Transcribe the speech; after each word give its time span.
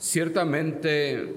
Ciertamente, 0.00 1.34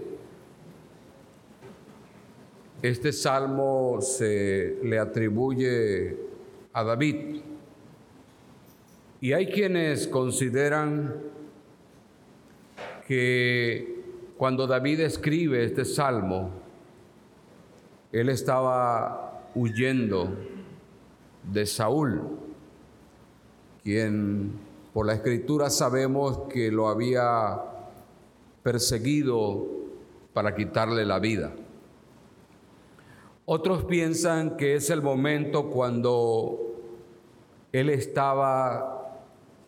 este 2.81 3.11
salmo 3.11 3.99
se 3.99 4.79
le 4.81 4.97
atribuye 4.97 6.17
a 6.71 6.81
David. 6.85 7.41
Y 9.19 9.33
hay 9.33 9.47
quienes 9.47 10.07
consideran 10.07 11.13
que 13.05 14.01
cuando 14.37 14.65
David 14.65 15.01
escribe 15.01 15.65
este 15.65 15.83
salmo, 15.83 16.51
él 18.13 18.29
estaba 18.29 19.49
huyendo 19.55 20.37
de 21.51 21.65
Saúl, 21.65 22.39
quien 23.83 24.53
por 24.93 25.05
la 25.05 25.15
escritura 25.15 25.69
sabemos 25.69 26.43
que 26.47 26.71
lo 26.71 26.87
había 26.87 27.72
perseguido 28.63 29.67
para 30.33 30.55
quitarle 30.55 31.05
la 31.05 31.19
vida. 31.19 31.53
Otros 33.45 33.83
piensan 33.83 34.55
que 34.55 34.75
es 34.75 34.89
el 34.89 35.01
momento 35.01 35.69
cuando 35.69 36.59
él 37.73 37.89
estaba 37.89 39.19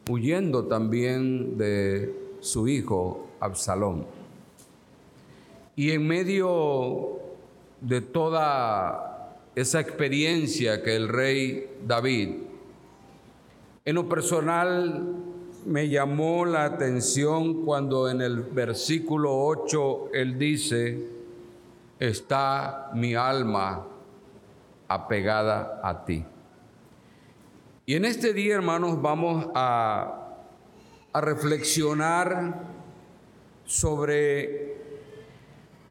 huyendo 0.10 0.66
también 0.66 1.58
de 1.58 2.16
su 2.40 2.68
hijo 2.68 3.28
Absalón. 3.40 4.06
Y 5.76 5.92
en 5.92 6.08
medio 6.08 7.20
de 7.82 8.00
toda 8.00 9.36
esa 9.56 9.82
experiencia 9.82 10.82
que 10.82 10.96
el 10.96 11.10
rey 11.10 11.70
David, 11.86 12.36
en 13.84 13.96
lo 13.96 14.08
personal 14.08 15.25
me 15.66 15.90
llamó 15.90 16.46
la 16.46 16.66
atención 16.66 17.66
cuando 17.66 18.10
en 18.10 18.22
el 18.22 18.42
versículo 18.44 19.36
8 19.36 20.10
él 20.14 20.38
dice, 20.38 21.08
está 22.00 22.92
mi 22.94 23.16
alma 23.16 23.86
apegada 24.88 25.82
a 25.84 26.06
ti. 26.06 26.24
Y 27.88 27.96
en 27.96 28.06
este 28.06 28.34
día, 28.34 28.56
hermanos, 28.56 29.02
vamos 29.02 29.48
a, 29.54 30.38
a 31.14 31.22
reflexionar 31.22 32.62
sobre 33.66 34.78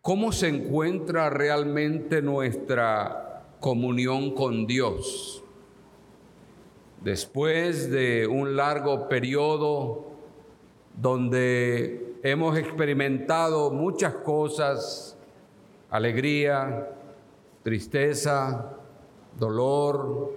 cómo 0.02 0.32
se 0.32 0.48
encuentra 0.48 1.30
realmente 1.30 2.22
nuestra 2.22 3.44
comunión 3.60 4.34
con 4.34 4.66
Dios. 4.66 5.43
Después 7.04 7.90
de 7.90 8.26
un 8.26 8.56
largo 8.56 9.10
periodo 9.10 10.06
donde 10.96 12.16
hemos 12.22 12.56
experimentado 12.56 13.70
muchas 13.70 14.14
cosas, 14.14 15.14
alegría, 15.90 16.88
tristeza, 17.62 18.70
dolor, 19.38 20.32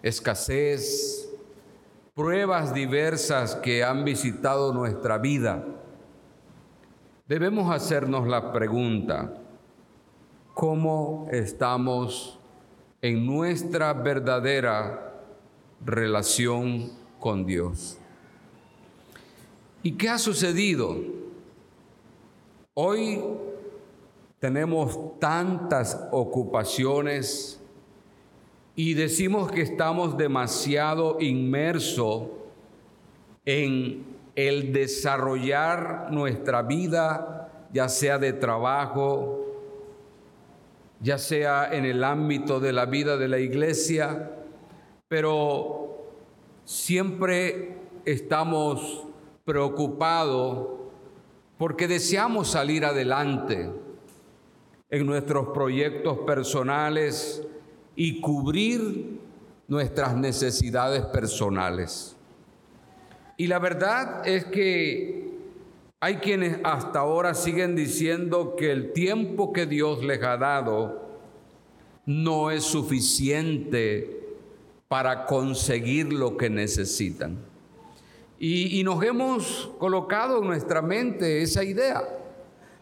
escasez, 0.00 1.36
pruebas 2.14 2.72
diversas 2.72 3.56
que 3.56 3.82
han 3.82 4.04
visitado 4.04 4.72
nuestra 4.72 5.18
vida 5.18 5.64
debemos 7.26 7.70
hacernos 7.74 8.26
la 8.26 8.52
pregunta, 8.52 9.34
¿cómo 10.54 11.26
estamos 11.30 12.38
en 13.02 13.26
nuestra 13.26 13.92
verdadera 13.92 15.07
relación 15.84 16.92
con 17.18 17.46
Dios? 17.46 17.98
¿Y 19.82 19.92
qué 19.92 20.08
ha 20.08 20.18
sucedido? 20.18 20.96
Hoy 22.74 23.20
tenemos 24.38 25.18
tantas 25.18 26.08
ocupaciones 26.12 27.60
y 28.76 28.94
decimos 28.94 29.50
que 29.50 29.62
estamos 29.62 30.16
demasiado 30.16 31.18
inmersos 31.20 32.28
en 33.44 34.04
el 34.36 34.72
desarrollar 34.72 36.12
nuestra 36.12 36.62
vida, 36.62 37.66
ya 37.72 37.88
sea 37.88 38.18
de 38.18 38.32
trabajo, 38.32 39.44
ya 41.00 41.18
sea 41.18 41.74
en 41.74 41.84
el 41.84 42.04
ámbito 42.04 42.60
de 42.60 42.72
la 42.72 42.86
vida 42.86 43.16
de 43.16 43.26
la 43.26 43.40
iglesia, 43.40 44.37
pero 45.08 46.06
siempre 46.64 47.78
estamos 48.04 49.06
preocupados 49.44 50.68
porque 51.56 51.88
deseamos 51.88 52.48
salir 52.48 52.84
adelante 52.84 53.70
en 54.90 55.06
nuestros 55.06 55.48
proyectos 55.48 56.18
personales 56.18 57.42
y 57.96 58.20
cubrir 58.20 59.18
nuestras 59.66 60.14
necesidades 60.16 61.02
personales. 61.06 62.16
Y 63.36 63.46
la 63.46 63.58
verdad 63.58 64.26
es 64.26 64.44
que 64.44 65.38
hay 66.00 66.16
quienes 66.16 66.58
hasta 66.64 67.00
ahora 67.00 67.34
siguen 67.34 67.74
diciendo 67.74 68.54
que 68.56 68.70
el 68.70 68.92
tiempo 68.92 69.52
que 69.52 69.66
Dios 69.66 70.04
les 70.04 70.22
ha 70.22 70.36
dado 70.36 71.08
no 72.06 72.50
es 72.50 72.64
suficiente 72.64 74.17
para 74.88 75.26
conseguir 75.26 76.12
lo 76.12 76.36
que 76.36 76.48
necesitan. 76.48 77.38
Y, 78.40 78.82
nos 78.84 79.02
hemos 79.02 79.70
colocado 79.78 80.38
en 80.38 80.46
nuestra 80.46 80.80
mente 80.80 81.42
esa 81.42 81.64
idea, 81.64 82.02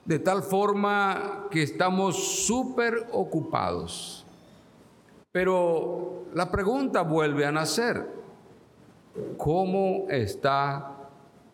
de 0.05 0.19
tal 0.19 0.43
forma 0.43 1.49
que 1.51 1.63
estamos 1.63 2.45
súper 2.47 3.07
ocupados. 3.13 4.25
Pero 5.33 6.27
la 6.35 6.51
pregunta 6.51 7.03
vuelve 7.03 7.45
a 7.45 7.53
nacer. 7.53 8.07
¿Cómo 9.39 10.07
está 10.11 11.09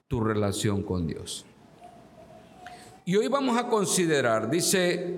tu 0.09 0.21
relación 0.21 0.83
con 0.83 1.07
Dios? 1.07 1.47
Y 3.05 3.17
hoy 3.17 3.29
vamos 3.29 3.57
a 3.57 3.69
considerar, 3.69 4.51
dice, 4.51 5.17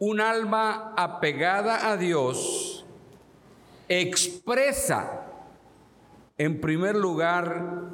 un 0.00 0.20
alma 0.20 0.94
apegada 0.96 1.90
a 1.90 1.96
Dios 1.96 2.65
expresa, 3.88 5.26
en 6.38 6.60
primer 6.60 6.96
lugar, 6.96 7.90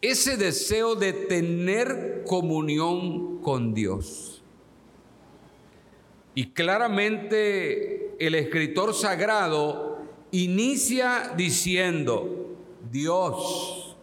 ese 0.00 0.36
deseo 0.36 0.94
de 0.96 1.12
tener 1.12 2.24
comunión 2.26 3.38
con 3.38 3.72
Dios. 3.72 4.42
Y 6.34 6.50
claramente 6.50 8.16
el 8.18 8.34
escritor 8.34 8.92
sagrado 8.92 9.98
inicia 10.30 11.32
diciendo, 11.36 12.56
Dios, 12.90 13.96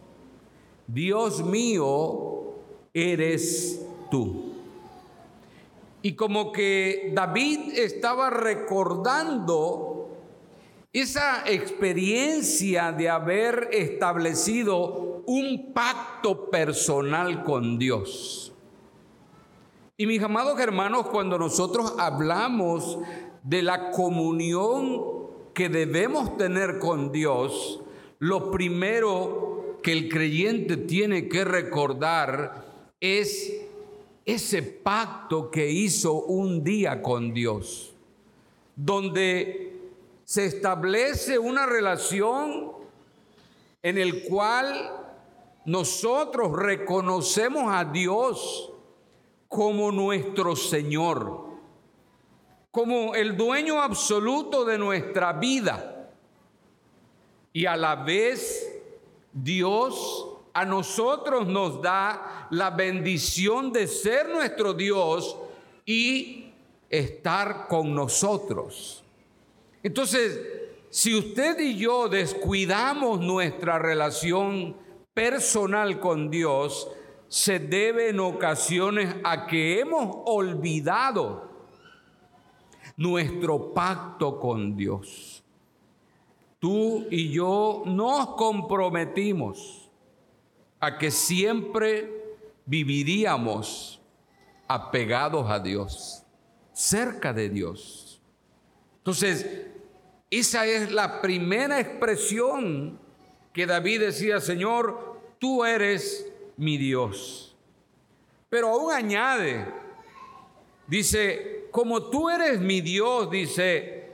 Dios 0.86 1.44
mío, 1.44 2.54
eres 2.94 3.84
tú. 4.10 4.52
Y 6.02 6.14
como 6.14 6.50
que 6.50 7.12
David 7.14 7.74
estaba 7.76 8.28
recordando 8.30 9.91
esa 10.92 11.44
experiencia 11.46 12.92
de 12.92 13.08
haber 13.08 13.68
establecido 13.72 15.22
un 15.26 15.72
pacto 15.72 16.50
personal 16.50 17.44
con 17.44 17.78
Dios. 17.78 18.52
Y 19.96 20.06
mis 20.06 20.22
amados 20.22 20.58
hermanos, 20.60 21.06
cuando 21.06 21.38
nosotros 21.38 21.94
hablamos 21.98 22.98
de 23.42 23.62
la 23.62 23.90
comunión 23.90 25.00
que 25.54 25.68
debemos 25.68 26.36
tener 26.36 26.78
con 26.78 27.10
Dios, 27.10 27.80
lo 28.18 28.50
primero 28.50 29.78
que 29.82 29.92
el 29.92 30.08
creyente 30.08 30.76
tiene 30.76 31.28
que 31.28 31.44
recordar 31.44 32.66
es 33.00 33.62
ese 34.24 34.62
pacto 34.62 35.50
que 35.50 35.70
hizo 35.70 36.22
un 36.22 36.62
día 36.62 37.02
con 37.02 37.32
Dios, 37.32 37.94
donde 38.76 39.71
se 40.32 40.46
establece 40.46 41.38
una 41.38 41.66
relación 41.66 42.72
en 43.82 43.98
el 43.98 44.24
cual 44.24 44.90
nosotros 45.66 46.52
reconocemos 46.56 47.64
a 47.66 47.84
Dios 47.84 48.72
como 49.46 49.92
nuestro 49.92 50.56
Señor, 50.56 51.48
como 52.70 53.14
el 53.14 53.36
dueño 53.36 53.82
absoluto 53.82 54.64
de 54.64 54.78
nuestra 54.78 55.34
vida 55.34 56.08
y 57.52 57.66
a 57.66 57.76
la 57.76 57.96
vez 57.96 58.80
Dios 59.34 60.28
a 60.54 60.64
nosotros 60.64 61.46
nos 61.46 61.82
da 61.82 62.46
la 62.48 62.70
bendición 62.70 63.70
de 63.70 63.86
ser 63.86 64.30
nuestro 64.30 64.72
Dios 64.72 65.36
y 65.84 66.54
estar 66.88 67.68
con 67.68 67.94
nosotros. 67.94 69.01
Entonces, 69.82 70.40
si 70.90 71.14
usted 71.14 71.58
y 71.58 71.76
yo 71.76 72.08
descuidamos 72.08 73.20
nuestra 73.20 73.78
relación 73.78 74.76
personal 75.14 76.00
con 76.00 76.30
Dios, 76.30 76.88
se 77.28 77.58
debe 77.58 78.10
en 78.10 78.20
ocasiones 78.20 79.16
a 79.24 79.46
que 79.46 79.80
hemos 79.80 80.18
olvidado 80.26 81.50
nuestro 82.96 83.72
pacto 83.72 84.38
con 84.38 84.76
Dios. 84.76 85.42
Tú 86.58 87.06
y 87.10 87.30
yo 87.30 87.82
nos 87.86 88.34
comprometimos 88.36 89.90
a 90.78 90.98
que 90.98 91.10
siempre 91.10 92.36
viviríamos 92.66 94.00
apegados 94.68 95.50
a 95.50 95.58
Dios, 95.58 96.22
cerca 96.72 97.32
de 97.32 97.48
Dios. 97.48 98.20
Entonces, 98.98 99.71
esa 100.38 100.64
es 100.64 100.90
la 100.90 101.20
primera 101.20 101.78
expresión 101.78 102.98
que 103.52 103.66
David 103.66 104.00
decía, 104.00 104.40
Señor, 104.40 105.20
tú 105.38 105.62
eres 105.62 106.26
mi 106.56 106.78
Dios. 106.78 107.54
Pero 108.48 108.68
aún 108.68 108.92
añade, 108.92 109.66
dice, 110.86 111.66
como 111.70 112.04
tú 112.04 112.30
eres 112.30 112.60
mi 112.60 112.80
Dios, 112.80 113.30
dice, 113.30 114.10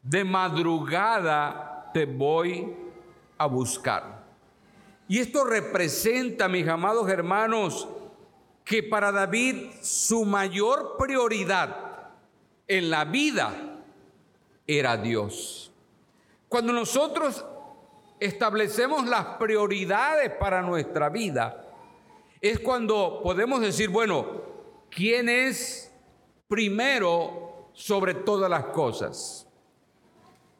de 0.00 0.22
madrugada 0.22 1.90
te 1.92 2.06
voy 2.06 2.72
a 3.36 3.46
buscar. 3.46 4.24
Y 5.08 5.18
esto 5.18 5.42
representa, 5.42 6.48
mis 6.48 6.68
amados 6.68 7.08
hermanos, 7.08 7.88
que 8.64 8.84
para 8.84 9.10
David 9.10 9.70
su 9.82 10.24
mayor 10.24 10.96
prioridad 10.96 12.10
en 12.68 12.90
la 12.90 13.04
vida 13.04 13.67
era 14.68 14.98
Dios. 14.98 15.72
Cuando 16.48 16.72
nosotros 16.72 17.44
establecemos 18.20 19.06
las 19.06 19.24
prioridades 19.38 20.30
para 20.38 20.62
nuestra 20.62 21.08
vida, 21.08 21.64
es 22.40 22.60
cuando 22.60 23.20
podemos 23.22 23.60
decir, 23.60 23.88
bueno, 23.88 24.42
¿quién 24.90 25.28
es 25.28 25.92
primero 26.46 27.70
sobre 27.72 28.14
todas 28.14 28.50
las 28.50 28.66
cosas? 28.66 29.48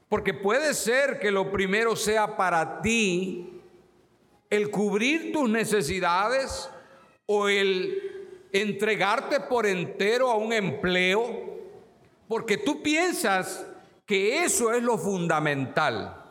Porque 0.09 0.33
puede 0.33 0.73
ser 0.73 1.21
que 1.21 1.31
lo 1.31 1.53
primero 1.53 1.95
sea 1.95 2.37
para 2.37 2.81
ti 2.81 3.61
el 4.49 4.71
cubrir 4.71 5.33
tus 5.33 5.49
necesidades 5.51 6.71
o 7.27 7.49
el 7.49 8.49
entregarte 8.53 9.41
por 9.41 9.67
entero 9.67 10.31
a 10.31 10.37
un 10.37 10.55
empleo, 10.55 11.59
porque 12.27 12.57
tú 12.57 12.83
piensas 12.83 13.68
que 14.09 14.43
eso 14.43 14.73
es 14.73 14.83
lo 14.83 14.97
fundamental. 14.97 16.25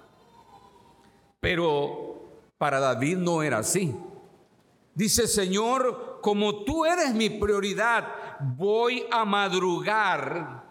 Pero 1.40 2.32
para 2.58 2.80
David 2.80 3.18
no 3.18 3.44
era 3.44 3.60
así. 3.60 3.96
Dice, 4.96 5.28
Señor, 5.28 6.18
como 6.24 6.64
tú 6.64 6.86
eres 6.86 7.14
mi 7.14 7.30
prioridad, 7.30 8.08
voy 8.40 9.06
a 9.12 9.26
madrugar, 9.26 10.64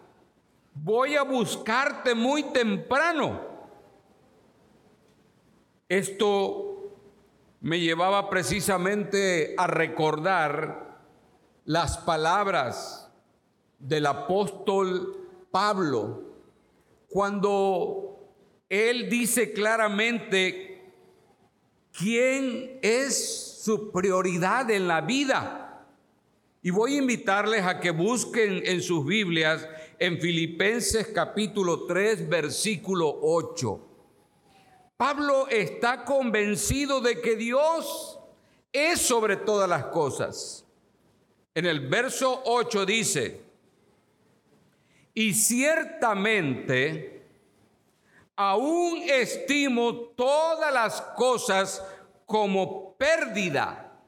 voy 0.74 1.14
a 1.14 1.22
buscarte 1.22 2.16
muy 2.16 2.42
temprano. 2.42 3.40
Esto 5.88 6.90
me 7.60 7.78
llevaba 7.78 8.28
precisamente 8.28 9.54
a 9.56 9.68
recordar 9.68 10.98
las 11.66 11.98
palabras 11.98 13.12
del 13.78 14.06
apóstol 14.06 15.46
Pablo, 15.52 16.25
cuando 17.08 18.18
él 18.68 19.08
dice 19.08 19.52
claramente 19.52 20.92
quién 21.96 22.78
es 22.82 23.62
su 23.62 23.90
prioridad 23.90 24.70
en 24.70 24.88
la 24.88 25.00
vida. 25.00 25.86
Y 26.62 26.70
voy 26.70 26.94
a 26.94 26.98
invitarles 26.98 27.64
a 27.64 27.78
que 27.78 27.90
busquen 27.90 28.62
en 28.66 28.82
sus 28.82 29.06
Biblias 29.06 29.68
en 29.98 30.20
Filipenses 30.20 31.08
capítulo 31.08 31.86
3, 31.86 32.28
versículo 32.28 33.18
8. 33.22 33.80
Pablo 34.96 35.46
está 35.48 36.04
convencido 36.04 37.00
de 37.00 37.20
que 37.20 37.36
Dios 37.36 38.18
es 38.72 39.00
sobre 39.00 39.36
todas 39.36 39.68
las 39.68 39.86
cosas. 39.86 40.64
En 41.54 41.66
el 41.66 41.88
verso 41.88 42.42
8 42.44 42.84
dice, 42.84 43.45
y 45.18 45.32
ciertamente 45.32 47.26
aún 48.36 49.02
estimo 49.08 49.94
todas 50.14 50.70
las 50.70 51.00
cosas 51.00 51.82
como 52.26 52.94
pérdida 52.98 53.98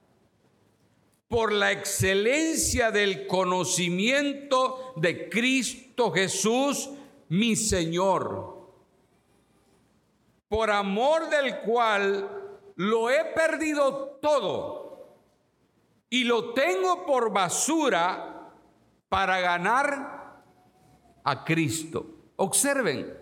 por 1.26 1.50
la 1.50 1.72
excelencia 1.72 2.90
del 2.90 3.26
conocimiento 3.26 4.93
de 4.96 5.31
Cristo 5.31 6.12
Jesús, 6.12 6.90
mi 7.31 7.56
Señor, 7.56 8.69
por 10.46 10.70
amor 10.70 11.31
del 11.31 11.60
cual 11.60 12.28
lo 12.76 13.08
he 13.08 13.25
perdido 13.34 14.19
todo 14.20 15.16
y 16.10 16.25
lo 16.25 16.52
tengo 16.52 17.06
por 17.06 17.32
basura 17.32 18.52
para 19.08 19.40
ganar 19.40 20.18
a 21.25 21.44
Cristo. 21.44 22.06
Observen, 22.37 23.17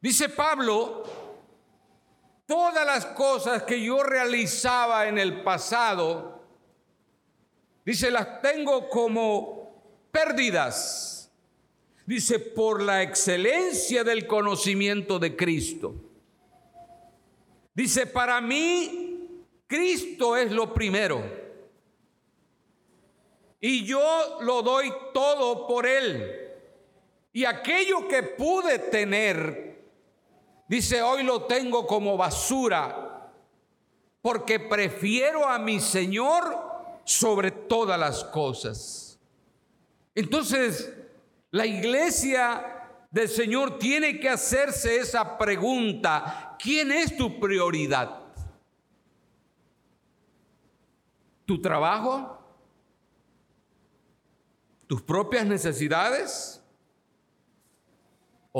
dice 0.00 0.28
Pablo, 0.28 1.04
todas 2.46 2.86
las 2.86 3.06
cosas 3.06 3.62
que 3.64 3.82
yo 3.82 4.02
realizaba 4.02 5.06
en 5.06 5.18
el 5.18 5.42
pasado, 5.42 6.42
dice, 7.84 8.10
las 8.10 8.40
tengo 8.40 8.88
como 8.88 9.82
pérdidas. 10.10 11.30
Dice, 12.06 12.38
por 12.38 12.82
la 12.82 13.02
excelencia 13.02 14.02
del 14.02 14.26
conocimiento 14.26 15.18
de 15.18 15.36
Cristo. 15.36 15.94
Dice, 17.74 18.06
para 18.06 18.40
mí, 18.40 19.44
Cristo 19.66 20.34
es 20.34 20.50
lo 20.50 20.72
primero. 20.72 21.22
Y 23.60 23.84
yo 23.84 24.38
lo 24.40 24.62
doy 24.62 24.90
todo 25.12 25.66
por 25.66 25.86
Él. 25.86 26.47
Y 27.38 27.44
aquello 27.44 28.08
que 28.08 28.24
pude 28.24 28.80
tener 28.80 29.68
Dice, 30.68 31.00
hoy 31.00 31.22
lo 31.22 31.44
tengo 31.44 31.86
como 31.86 32.16
basura 32.16 33.32
porque 34.20 34.60
prefiero 34.60 35.48
a 35.48 35.58
mi 35.58 35.80
Señor 35.80 37.00
sobre 37.04 37.50
todas 37.50 37.98
las 37.98 38.22
cosas. 38.24 39.18
Entonces, 40.14 40.92
la 41.50 41.64
iglesia 41.64 43.06
del 43.10 43.28
Señor 43.28 43.78
tiene 43.78 44.20
que 44.20 44.28
hacerse 44.28 44.96
esa 44.96 45.38
pregunta, 45.38 46.56
¿quién 46.58 46.92
es 46.92 47.16
tu 47.16 47.40
prioridad? 47.40 48.24
¿Tu 51.46 51.62
trabajo? 51.62 52.36
¿Tus 54.86 55.00
propias 55.00 55.46
necesidades? 55.46 56.62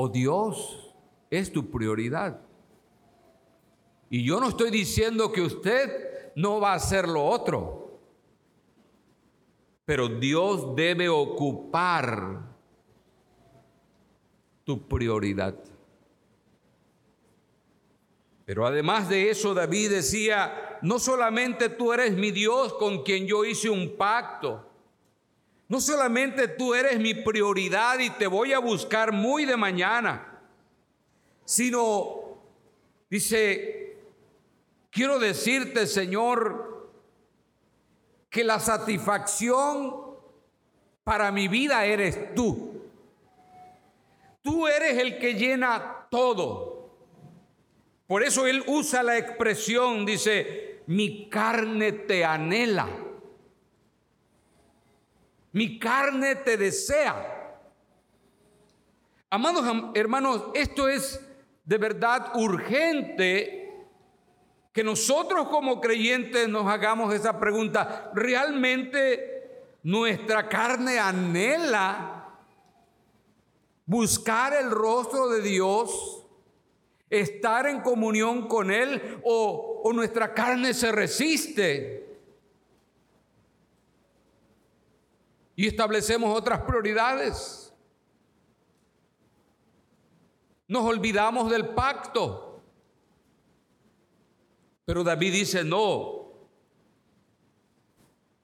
¿O 0.01 0.07
Dios? 0.07 0.89
es 1.29 1.51
tu 1.51 1.69
prioridad. 1.69 2.41
Y 4.09 4.23
yo 4.23 4.39
no 4.39 4.49
estoy 4.49 4.71
diciendo 4.71 5.31
que 5.31 5.41
usted 5.41 6.31
no 6.35 6.59
va 6.59 6.71
a 6.71 6.75
hacer 6.75 7.07
lo 7.07 7.23
otro, 7.23 7.99
pero 9.85 10.07
Dios 10.07 10.75
debe 10.75 11.07
ocupar 11.09 12.41
tu 14.63 14.87
prioridad. 14.87 15.55
Pero 18.45 18.65
además 18.65 19.09
de 19.09 19.29
eso, 19.29 19.53
David 19.53 19.91
decía, 19.91 20.79
no 20.81 20.97
solamente 20.97 21.69
tú 21.69 21.93
eres 21.93 22.15
mi 22.15 22.31
Dios 22.31 22.73
con 22.73 23.03
quien 23.03 23.27
yo 23.27 23.45
hice 23.45 23.69
un 23.69 23.95
pacto, 23.95 24.68
no 25.69 25.79
solamente 25.79 26.47
tú 26.47 26.73
eres 26.73 26.99
mi 26.99 27.13
prioridad 27.13 27.99
y 27.99 28.09
te 28.09 28.25
voy 28.25 28.53
a 28.53 28.59
buscar 28.59 29.11
muy 29.11 29.45
de 29.45 29.55
mañana, 29.55 30.41
sino 31.45 32.39
dice, 33.07 33.97
quiero 34.89 35.19
decirte, 35.19 35.85
Señor, 35.85 36.89
que 38.31 38.43
la 38.43 38.59
satisfacción 38.59 40.15
para 41.03 41.31
mi 41.31 41.47
vida 41.47 41.85
eres 41.85 42.33
tú. 42.33 42.81
Tú 44.41 44.67
eres 44.67 44.97
el 44.97 45.19
que 45.19 45.35
llena 45.35 46.07
todo. 46.09 46.97
Por 48.07 48.23
eso 48.23 48.47
él 48.47 48.63
usa 48.65 49.03
la 49.03 49.19
expresión, 49.19 50.03
dice, 50.03 50.81
mi 50.87 51.29
carne 51.29 51.91
te 51.91 52.25
anhela. 52.25 52.87
Mi 55.51 55.79
carne 55.79 56.35
te 56.35 56.57
desea. 56.57 57.35
Amados 59.29 59.65
hermanos, 59.95 60.45
esto 60.53 60.87
es 60.87 61.19
de 61.63 61.77
verdad 61.77 62.35
urgente 62.35 63.59
que 64.73 64.83
nosotros 64.83 65.47
como 65.49 65.81
creyentes 65.81 66.47
nos 66.47 66.67
hagamos 66.67 67.13
esa 67.13 67.39
pregunta. 67.39 68.11
¿Realmente 68.13 69.75
nuestra 69.83 70.47
carne 70.47 70.99
anhela 70.99 72.29
buscar 73.85 74.53
el 74.53 74.69
rostro 74.71 75.29
de 75.29 75.41
Dios? 75.41 76.25
¿Estar 77.09 77.67
en 77.67 77.81
comunión 77.81 78.47
con 78.47 78.69
Él? 78.69 79.19
¿O, 79.23 79.81
o 79.83 79.93
nuestra 79.93 80.33
carne 80.33 80.75
se 80.75 80.91
resiste? 80.91 82.08
Y 85.59 85.67
establecemos 85.67 86.33
otras 86.33 86.61
prioridades. 86.61 87.73
Nos 90.69 90.85
olvidamos 90.85 91.51
del 91.51 91.67
pacto. 91.67 92.63
Pero 94.85 95.03
David 95.03 95.33
dice, 95.33 95.65
no, 95.65 96.31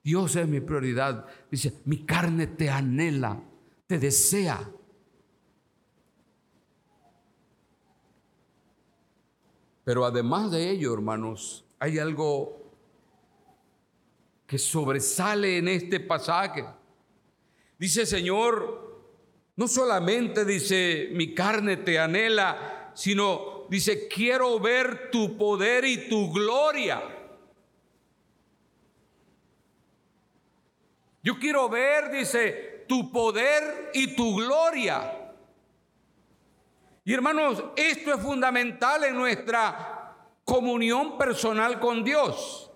Dios 0.04 0.36
es 0.36 0.46
mi 0.46 0.60
prioridad. 0.60 1.24
Dice, 1.50 1.80
mi 1.86 2.04
carne 2.04 2.48
te 2.48 2.68
anhela, 2.68 3.42
te 3.86 3.98
desea. 3.98 4.70
Pero 9.84 10.04
además 10.04 10.50
de 10.50 10.68
ello, 10.68 10.92
hermanos, 10.92 11.64
hay 11.78 11.98
algo 11.98 12.74
que 14.46 14.58
sobresale 14.58 15.56
en 15.56 15.68
este 15.68 15.98
pasaje. 15.98 16.66
Dice, 17.78 18.06
Señor, 18.06 18.86
no 19.56 19.68
solamente 19.68 20.44
dice, 20.44 21.08
mi 21.12 21.34
carne 21.34 21.78
te 21.78 21.98
anhela, 21.98 22.92
sino 22.94 23.66
dice, 23.68 24.08
quiero 24.08 24.58
ver 24.60 25.10
tu 25.10 25.36
poder 25.36 25.84
y 25.84 26.08
tu 26.08 26.32
gloria. 26.32 27.02
Yo 31.22 31.38
quiero 31.38 31.68
ver, 31.68 32.10
dice, 32.12 32.84
tu 32.86 33.10
poder 33.10 33.90
y 33.92 34.14
tu 34.14 34.36
gloria. 34.36 35.32
Y 37.04 37.12
hermanos, 37.12 37.62
esto 37.76 38.14
es 38.14 38.20
fundamental 38.20 39.04
en 39.04 39.16
nuestra 39.16 40.16
comunión 40.44 41.18
personal 41.18 41.80
con 41.80 42.04
Dios. 42.04 42.70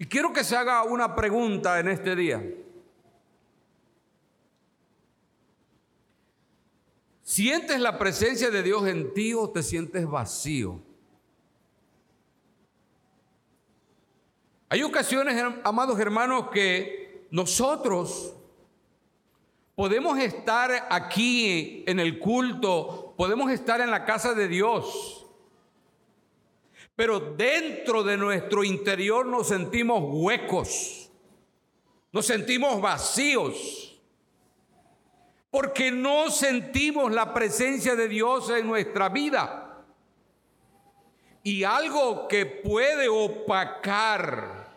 Y 0.00 0.06
quiero 0.06 0.32
que 0.32 0.42
se 0.42 0.56
haga 0.56 0.82
una 0.84 1.14
pregunta 1.14 1.78
en 1.78 1.88
este 1.88 2.16
día. 2.16 2.42
¿Sientes 7.22 7.78
la 7.78 7.98
presencia 7.98 8.50
de 8.50 8.62
Dios 8.62 8.86
en 8.86 9.12
ti 9.12 9.34
o 9.34 9.50
te 9.50 9.62
sientes 9.62 10.08
vacío? 10.08 10.80
Hay 14.70 14.82
ocasiones, 14.82 15.36
amados 15.64 16.00
hermanos, 16.00 16.48
que 16.50 17.26
nosotros 17.30 18.34
podemos 19.74 20.18
estar 20.18 20.88
aquí 20.88 21.84
en 21.86 22.00
el 22.00 22.18
culto, 22.18 23.12
podemos 23.18 23.50
estar 23.50 23.82
en 23.82 23.90
la 23.90 24.06
casa 24.06 24.32
de 24.32 24.48
Dios, 24.48 25.19
pero 27.00 27.18
dentro 27.18 28.02
de 28.02 28.14
nuestro 28.18 28.62
interior 28.62 29.24
nos 29.24 29.48
sentimos 29.48 30.02
huecos, 30.04 31.10
nos 32.12 32.26
sentimos 32.26 32.78
vacíos 32.78 33.98
porque 35.50 35.90
no 35.90 36.28
sentimos 36.28 37.10
la 37.10 37.32
presencia 37.32 37.96
de 37.96 38.06
Dios 38.06 38.50
en 38.50 38.66
nuestra 38.66 39.08
vida. 39.08 39.82
Y 41.42 41.64
algo 41.64 42.28
que 42.28 42.44
puede 42.44 43.08
opacar 43.08 44.68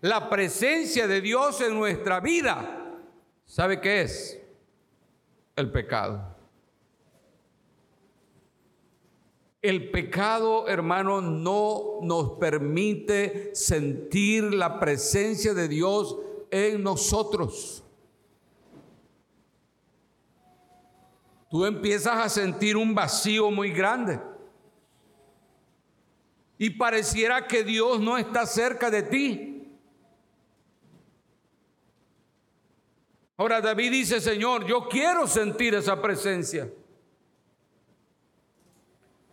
la 0.00 0.30
presencia 0.30 1.06
de 1.06 1.20
Dios 1.20 1.60
en 1.60 1.74
nuestra 1.74 2.20
vida, 2.20 2.96
¿sabe 3.44 3.82
qué 3.82 4.00
es? 4.00 4.40
El 5.56 5.70
pecado. 5.70 6.29
El 9.62 9.90
pecado, 9.90 10.68
hermano, 10.68 11.20
no 11.20 11.98
nos 12.02 12.38
permite 12.38 13.54
sentir 13.54 14.54
la 14.54 14.80
presencia 14.80 15.52
de 15.54 15.68
Dios 15.68 16.16
en 16.50 16.82
nosotros. 16.82 17.84
tú 21.50 21.66
empiezas 21.66 22.16
a 22.16 22.28
sentir 22.28 22.76
un 22.76 22.94
vacío 22.94 23.50
muy 23.50 23.72
grande. 23.72 24.20
Y 26.56 26.70
pareciera 26.70 27.46
que 27.46 27.64
Dios 27.64 28.00
no 28.00 28.16
está 28.16 28.46
cerca 28.46 28.90
de 28.90 29.02
ti. 29.02 29.78
Ahora 33.36 33.60
David 33.60 33.90
dice, 33.90 34.20
Señor, 34.20 34.66
yo 34.66 34.88
quiero 34.88 35.26
sentir 35.26 35.74
esa 35.74 36.00
presencia. 36.00 36.70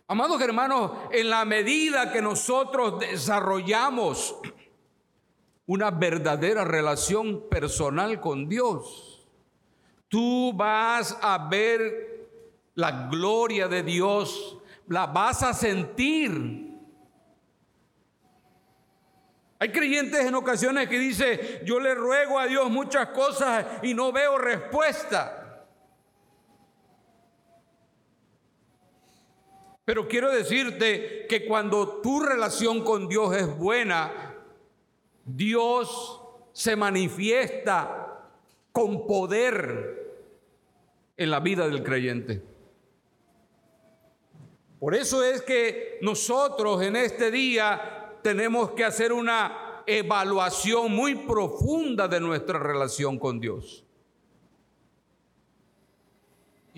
Amados 0.08 0.40
hermanos, 0.40 0.90
en 1.12 1.30
la 1.30 1.44
medida 1.44 2.10
que 2.10 2.20
nosotros 2.20 2.98
desarrollamos 2.98 4.36
una 5.66 5.90
verdadera 5.90 6.64
relación 6.64 7.48
personal 7.48 8.20
con 8.20 8.48
Dios, 8.48 9.18
Tú 10.08 10.54
vas 10.54 11.16
a 11.20 11.48
ver 11.48 12.28
la 12.74 13.08
gloria 13.08 13.68
de 13.68 13.82
Dios, 13.82 14.58
la 14.86 15.06
vas 15.06 15.42
a 15.42 15.52
sentir. 15.52 16.66
Hay 19.58 19.72
creyentes 19.72 20.24
en 20.24 20.34
ocasiones 20.34 20.88
que 20.88 20.98
dice, 20.98 21.62
yo 21.64 21.78
le 21.78 21.94
ruego 21.94 22.38
a 22.38 22.46
Dios 22.46 22.70
muchas 22.70 23.08
cosas 23.08 23.66
y 23.82 23.92
no 23.92 24.12
veo 24.12 24.38
respuesta. 24.38 25.37
Pero 29.88 30.06
quiero 30.06 30.30
decirte 30.30 31.24
que 31.30 31.46
cuando 31.46 32.02
tu 32.02 32.20
relación 32.20 32.84
con 32.84 33.08
Dios 33.08 33.34
es 33.34 33.56
buena, 33.56 34.34
Dios 35.24 36.20
se 36.52 36.76
manifiesta 36.76 38.28
con 38.70 39.06
poder 39.06 40.26
en 41.16 41.30
la 41.30 41.40
vida 41.40 41.66
del 41.66 41.82
creyente. 41.82 42.42
Por 44.78 44.94
eso 44.94 45.24
es 45.24 45.40
que 45.40 45.98
nosotros 46.02 46.82
en 46.82 46.94
este 46.94 47.30
día 47.30 48.12
tenemos 48.22 48.72
que 48.72 48.84
hacer 48.84 49.10
una 49.10 49.84
evaluación 49.86 50.94
muy 50.94 51.14
profunda 51.14 52.08
de 52.08 52.20
nuestra 52.20 52.58
relación 52.58 53.18
con 53.18 53.40
Dios. 53.40 53.87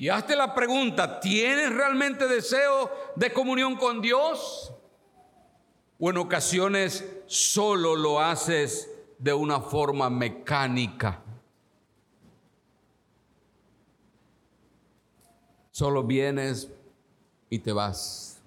Y 0.00 0.08
hazte 0.08 0.34
la 0.34 0.54
pregunta, 0.54 1.20
¿tienes 1.20 1.70
realmente 1.74 2.26
deseo 2.26 2.90
de 3.16 3.30
comunión 3.34 3.76
con 3.76 4.00
Dios? 4.00 4.72
¿O 5.98 6.08
en 6.08 6.16
ocasiones 6.16 7.06
solo 7.26 7.94
lo 7.94 8.18
haces 8.18 8.90
de 9.18 9.34
una 9.34 9.60
forma 9.60 10.08
mecánica? 10.08 11.22
Solo 15.70 16.02
vienes 16.02 16.70
y 17.50 17.58
te 17.58 17.70
vas. 17.70 18.40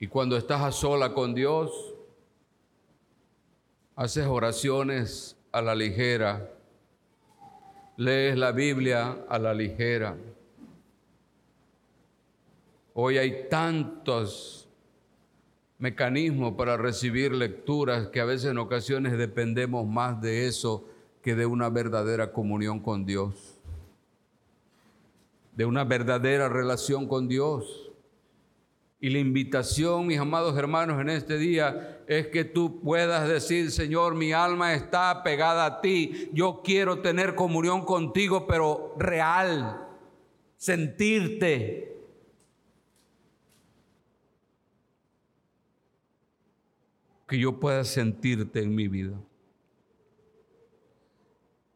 Y 0.00 0.08
cuando 0.08 0.36
estás 0.36 0.60
a 0.62 0.72
sola 0.72 1.14
con 1.14 1.36
Dios, 1.36 1.70
haces 3.94 4.26
oraciones 4.26 5.37
a 5.58 5.62
la 5.62 5.74
ligera, 5.74 6.48
lees 7.96 8.38
la 8.38 8.52
Biblia 8.52 9.24
a 9.28 9.38
la 9.40 9.52
ligera. 9.52 10.16
Hoy 12.94 13.18
hay 13.18 13.48
tantos 13.48 14.68
mecanismos 15.78 16.54
para 16.54 16.76
recibir 16.76 17.32
lecturas 17.32 18.06
que 18.08 18.20
a 18.20 18.24
veces 18.24 18.52
en 18.52 18.58
ocasiones 18.58 19.18
dependemos 19.18 19.84
más 19.84 20.20
de 20.22 20.46
eso 20.46 20.86
que 21.22 21.34
de 21.34 21.46
una 21.46 21.70
verdadera 21.70 22.32
comunión 22.32 22.78
con 22.78 23.04
Dios, 23.04 23.58
de 25.56 25.64
una 25.64 25.82
verdadera 25.82 26.48
relación 26.48 27.08
con 27.08 27.26
Dios. 27.26 27.87
Y 29.00 29.10
la 29.10 29.18
invitación, 29.20 30.08
mis 30.08 30.18
amados 30.18 30.56
hermanos, 30.58 31.00
en 31.00 31.08
este 31.08 31.38
día 31.38 32.02
es 32.08 32.26
que 32.28 32.44
tú 32.44 32.80
puedas 32.80 33.28
decir, 33.28 33.70
Señor, 33.70 34.16
mi 34.16 34.32
alma 34.32 34.74
está 34.74 35.22
pegada 35.22 35.66
a 35.66 35.80
ti, 35.80 36.30
yo 36.32 36.62
quiero 36.64 37.00
tener 37.00 37.36
comunión 37.36 37.84
contigo, 37.84 38.46
pero 38.48 38.94
real, 38.98 39.86
sentirte. 40.56 41.96
Que 47.28 47.38
yo 47.38 47.60
pueda 47.60 47.84
sentirte 47.84 48.62
en 48.62 48.74
mi 48.74 48.88
vida. 48.88 49.14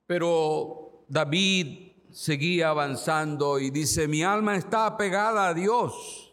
Pero 0.09 1.05
David 1.09 1.93
seguía 2.11 2.71
avanzando 2.71 3.61
y 3.61 3.71
dice, 3.71 4.09
mi 4.09 4.25
alma 4.25 4.57
está 4.57 4.87
apegada 4.87 5.49
a 5.49 5.55
Dios. 5.55 6.32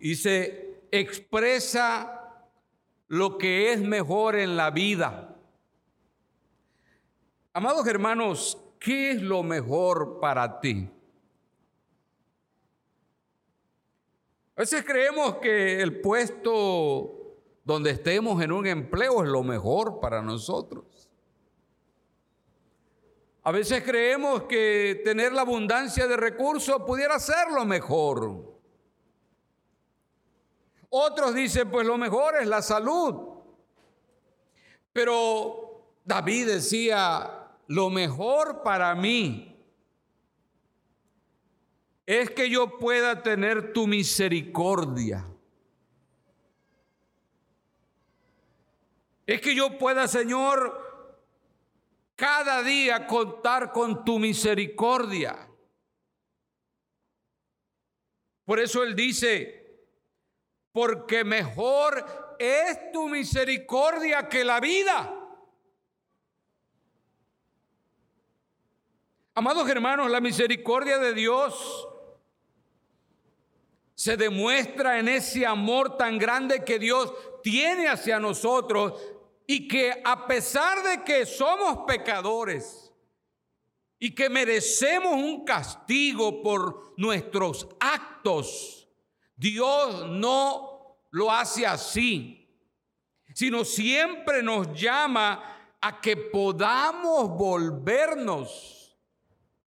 Y 0.00 0.14
se 0.16 0.82
expresa 0.90 2.46
lo 3.08 3.38
que 3.38 3.72
es 3.72 3.80
mejor 3.80 4.36
en 4.36 4.56
la 4.56 4.70
vida. 4.70 5.36
Amados 7.52 7.86
hermanos, 7.86 8.58
¿qué 8.78 9.12
es 9.12 9.22
lo 9.22 9.42
mejor 9.42 10.20
para 10.20 10.60
ti? 10.60 10.88
A 14.56 14.60
veces 14.60 14.84
creemos 14.84 15.36
que 15.36 15.80
el 15.80 16.00
puesto 16.00 17.36
donde 17.64 17.90
estemos 17.90 18.42
en 18.42 18.50
un 18.52 18.66
empleo 18.66 19.22
es 19.22 19.30
lo 19.30 19.42
mejor 19.42 20.00
para 20.00 20.20
nosotros. 20.20 21.08
A 23.44 23.52
veces 23.52 23.82
creemos 23.82 24.42
que 24.42 25.00
tener 25.04 25.32
la 25.32 25.42
abundancia 25.42 26.06
de 26.06 26.16
recursos 26.16 26.82
pudiera 26.86 27.18
ser 27.18 27.50
lo 27.54 27.64
mejor. 27.64 28.57
Otros 30.90 31.34
dicen, 31.34 31.70
pues 31.70 31.86
lo 31.86 31.98
mejor 31.98 32.36
es 32.40 32.46
la 32.46 32.62
salud. 32.62 33.38
Pero 34.92 35.98
David 36.04 36.46
decía, 36.46 37.50
lo 37.66 37.90
mejor 37.90 38.62
para 38.62 38.94
mí 38.94 39.56
es 42.06 42.30
que 42.30 42.48
yo 42.48 42.78
pueda 42.78 43.22
tener 43.22 43.74
tu 43.74 43.86
misericordia. 43.86 45.26
Es 49.26 49.42
que 49.42 49.54
yo 49.54 49.76
pueda, 49.76 50.08
Señor, 50.08 50.88
cada 52.16 52.62
día 52.62 53.06
contar 53.06 53.72
con 53.72 54.06
tu 54.06 54.18
misericordia. 54.18 55.50
Por 58.46 58.58
eso 58.58 58.82
Él 58.82 58.96
dice, 58.96 59.57
porque 60.78 61.24
mejor 61.24 62.36
es 62.38 62.92
tu 62.92 63.08
misericordia 63.08 64.28
que 64.28 64.44
la 64.44 64.60
vida. 64.60 65.12
Amados 69.34 69.68
hermanos, 69.68 70.08
la 70.08 70.20
misericordia 70.20 70.98
de 70.98 71.14
Dios 71.14 71.88
se 73.96 74.16
demuestra 74.16 75.00
en 75.00 75.08
ese 75.08 75.44
amor 75.44 75.96
tan 75.96 76.16
grande 76.16 76.64
que 76.64 76.78
Dios 76.78 77.12
tiene 77.42 77.88
hacia 77.88 78.20
nosotros 78.20 79.02
y 79.48 79.66
que 79.66 80.00
a 80.04 80.28
pesar 80.28 80.84
de 80.84 81.02
que 81.02 81.26
somos 81.26 81.86
pecadores 81.88 82.92
y 83.98 84.14
que 84.14 84.30
merecemos 84.30 85.14
un 85.14 85.44
castigo 85.44 86.40
por 86.40 86.94
nuestros 86.96 87.66
actos, 87.80 88.78
Dios 89.38 90.08
no 90.08 90.67
lo 91.10 91.30
hace 91.30 91.66
así, 91.66 92.48
sino 93.34 93.64
siempre 93.64 94.42
nos 94.42 94.72
llama 94.78 95.76
a 95.80 96.00
que 96.00 96.16
podamos 96.16 97.30
volvernos 97.30 98.96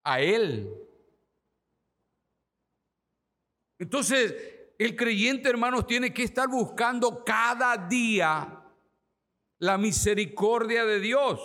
a 0.04 0.20
Él. 0.20 0.70
Entonces, 3.78 4.34
el 4.78 4.96
creyente, 4.96 5.48
hermanos, 5.48 5.86
tiene 5.86 6.12
que 6.12 6.22
estar 6.22 6.48
buscando 6.48 7.24
cada 7.24 7.76
día 7.76 8.62
la 9.58 9.78
misericordia 9.78 10.84
de 10.84 11.00
Dios. 11.00 11.40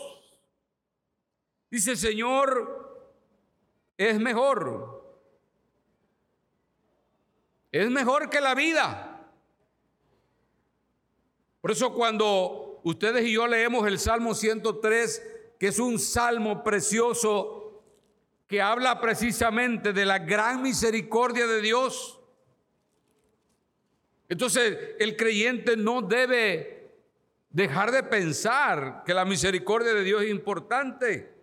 Dice, 1.69 1.95
Señor, 1.95 2.77
es 3.97 4.19
mejor. 4.19 4.97
Es 7.71 7.89
mejor 7.89 8.29
que 8.29 8.41
la 8.41 8.55
vida. 8.55 9.06
Por 11.61 11.71
eso 11.71 11.93
cuando 11.93 12.79
ustedes 12.83 13.25
y 13.25 13.33
yo 13.33 13.47
leemos 13.47 13.87
el 13.87 13.99
Salmo 13.99 14.33
103, 14.33 15.23
que 15.59 15.67
es 15.67 15.79
un 15.79 15.99
salmo 15.99 16.63
precioso 16.63 17.83
que 18.47 18.61
habla 18.61 19.01
precisamente 19.01 19.91
de 19.91 20.05
la 20.05 20.19
gran 20.19 20.61
misericordia 20.61 21.47
de 21.47 21.61
Dios, 21.61 22.19
entonces 24.29 24.77
el 24.99 25.15
creyente 25.15 25.77
no 25.77 26.01
debe 26.01 26.77
dejar 27.49 27.91
de 27.91 28.03
pensar 28.03 29.03
que 29.05 29.13
la 29.13 29.25
misericordia 29.25 29.93
de 29.93 30.03
Dios 30.03 30.23
es 30.23 30.29
importante. 30.29 31.33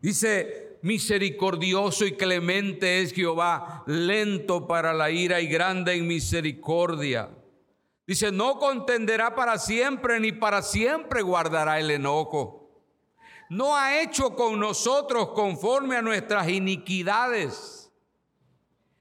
Dice, 0.00 0.78
misericordioso 0.82 2.04
y 2.04 2.12
clemente 2.12 3.00
es 3.00 3.12
Jehová, 3.12 3.84
lento 3.86 4.66
para 4.66 4.92
la 4.92 5.10
ira 5.10 5.40
y 5.40 5.46
grande 5.46 5.94
en 5.94 6.06
misericordia. 6.06 7.30
Dice, 8.06 8.30
no 8.30 8.58
contenderá 8.58 9.34
para 9.34 9.58
siempre, 9.58 10.20
ni 10.20 10.32
para 10.32 10.60
siempre 10.60 11.22
guardará 11.22 11.80
el 11.80 11.90
enojo. 11.90 12.68
No 13.48 13.76
ha 13.76 14.00
hecho 14.00 14.34
con 14.34 14.58
nosotros 14.58 15.30
conforme 15.30 15.96
a 15.96 16.02
nuestras 16.02 16.48
iniquidades, 16.48 17.90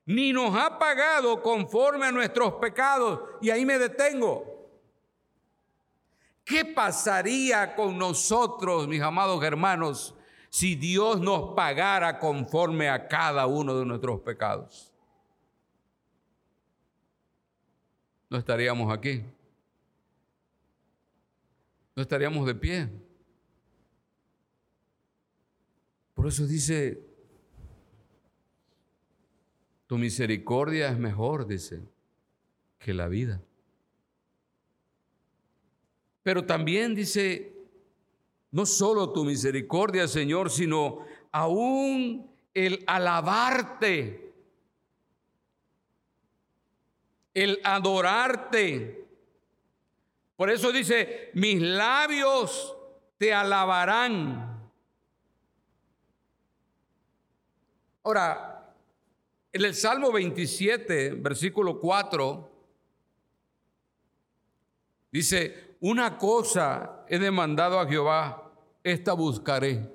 ni 0.05 0.31
nos 0.31 0.55
ha 0.55 0.79
pagado 0.79 1.41
conforme 1.41 2.05
a 2.05 2.11
nuestros 2.11 2.53
pecados. 2.55 3.19
Y 3.41 3.49
ahí 3.49 3.65
me 3.65 3.77
detengo. 3.77 4.53
¿Qué 6.45 6.65
pasaría 6.65 7.75
con 7.75 7.97
nosotros, 7.97 8.87
mis 8.87 9.01
amados 9.01 9.43
hermanos, 9.43 10.13
si 10.49 10.75
Dios 10.75 11.19
nos 11.19 11.55
pagara 11.55 12.19
conforme 12.19 12.89
a 12.89 13.07
cada 13.07 13.47
uno 13.47 13.77
de 13.77 13.85
nuestros 13.85 14.21
pecados? 14.21 14.92
No 18.34 18.39
estaríamos 18.39 18.91
aquí. 18.91 19.22
No 21.96 22.02
estaríamos 22.02 22.48
de 22.48 22.56
pie. 22.56 22.89
Por 26.15 26.26
eso 26.26 26.48
dice, 26.48 27.00
tu 29.86 30.00
misericordia 30.00 30.89
es 30.89 30.98
mejor, 30.98 31.46
dice, 31.46 31.84
que 32.80 32.96
la 32.96 33.08
vida. 33.08 33.39
Pero 36.24 36.43
también 36.43 36.96
dice, 36.96 37.54
no 38.50 38.65
solo 38.65 39.13
tu 39.13 39.26
misericordia, 39.26 40.08
Señor, 40.08 40.50
sino 40.50 41.06
aún 41.32 42.32
el 42.56 42.84
alabarte, 42.88 44.33
el 47.34 47.60
adorarte. 47.63 49.06
Por 50.36 50.50
eso 50.50 50.72
dice, 50.72 51.32
mis 51.34 51.62
labios 51.62 52.76
te 53.17 53.34
alabarán. 53.34 54.72
Ahora, 58.04 58.76
en 59.52 59.65
el 59.65 59.76
Salmo 59.76 60.12
27, 60.12 61.12
versículo 61.12 61.80
4, 61.80 62.52
dice, 65.12 65.76
una 65.80 66.17
cosa 66.17 67.06
he 67.08 67.19
demandado 67.19 67.80
a 67.80 67.88
Jehová, 67.88 68.52
esta 68.84 69.13
buscaré, 69.13 69.89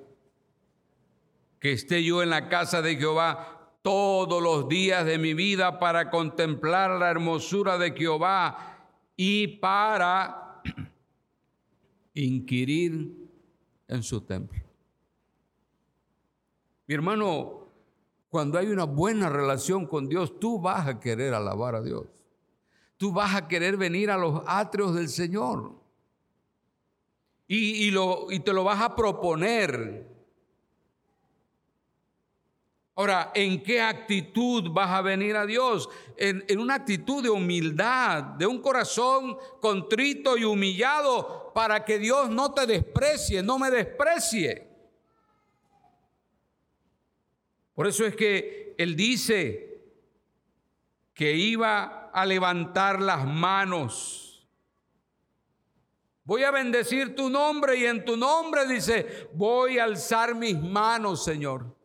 que 1.59 1.73
esté 1.73 2.03
yo 2.03 2.23
en 2.23 2.29
la 2.29 2.47
casa 2.47 2.81
de 2.81 2.95
Jehová 2.95 3.58
todos 3.81 4.41
los 4.41 4.67
días 4.67 5.05
de 5.05 5.17
mi 5.17 5.33
vida 5.33 5.79
para 5.79 6.09
contemplar 6.09 6.99
la 6.99 7.09
hermosura 7.09 7.77
de 7.77 7.91
Jehová 7.91 8.87
y 9.15 9.47
para 9.59 10.61
inquirir 12.13 13.29
en 13.87 14.03
su 14.03 14.21
templo. 14.21 14.59
Mi 16.87 16.95
hermano, 16.95 17.67
cuando 18.29 18.57
hay 18.57 18.67
una 18.67 18.83
buena 18.83 19.29
relación 19.29 19.85
con 19.85 20.09
Dios, 20.09 20.39
tú 20.39 20.59
vas 20.59 20.87
a 20.87 20.99
querer 20.99 21.33
alabar 21.33 21.75
a 21.75 21.81
Dios. 21.81 22.07
Tú 22.97 23.13
vas 23.13 23.35
a 23.35 23.47
querer 23.47 23.77
venir 23.77 24.11
a 24.11 24.17
los 24.17 24.41
atrios 24.45 24.93
del 24.93 25.07
Señor 25.07 25.79
y, 27.47 27.89
y 27.89 28.39
te 28.41 28.53
lo 28.53 28.63
vas 28.63 28.81
a 28.81 28.95
proponer. 28.95 30.18
Ahora, 32.99 33.31
¿en 33.33 33.63
qué 33.63 33.81
actitud 33.81 34.71
vas 34.71 34.89
a 34.89 35.01
venir 35.01 35.37
a 35.37 35.45
Dios? 35.45 35.87
En, 36.17 36.43
en, 36.49 36.59
una 36.59 36.75
actitud 36.75 37.23
de 37.23 37.29
humildad, 37.29 38.21
de 38.21 38.45
un 38.45 38.61
corazón 38.61 39.37
contrito 39.61 40.37
y 40.37 40.43
humillado 40.43 41.53
para 41.55 41.85
que 41.85 41.97
Dios 41.97 42.29
no 42.29 42.53
te 42.53 42.65
desprecie, 42.65 43.41
no 43.41 43.57
me 43.57 43.71
desprecie. 43.71 44.67
Por 47.73 47.87
eso 47.87 48.05
es 48.05 48.17
que 48.17 48.75
Él 48.77 48.97
dice 48.97 49.81
que 51.13 51.33
iba 51.33 52.09
a 52.11 52.25
levantar 52.25 53.01
las 53.01 53.25
manos 53.25 54.29
Voy 56.29 56.43
a 56.43 56.51
bendecir 56.51 57.15
tu 57.15 57.27
nombre 57.27 57.75
y 57.75 57.87
en 57.87 58.05
tu 58.05 58.15
nombre 58.15 58.67
dice, 58.67 59.29
voy 59.33 59.79
a 59.79 59.85
alzar 59.85 60.35
mis 60.35 60.61
manos, 60.61 61.23
Señor. 61.23 61.78